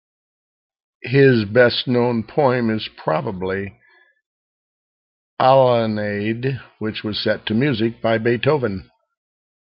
His 1.03 1.45
best 1.45 1.85
known 1.87 2.23
poem 2.23 2.71
is 2.71 2.87
probably 2.97 3.79
"Adelaide", 5.39 6.59
which 6.79 7.03
was 7.03 7.23
set 7.23 7.45
to 7.45 7.53
music 7.53 8.01
by 8.01 8.17
Beethoven. 8.17 8.89